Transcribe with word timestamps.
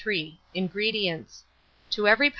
INGREDIENTS. 0.55 1.43
To 1.91 2.07
every 2.07 2.29
lb. 2.29 2.29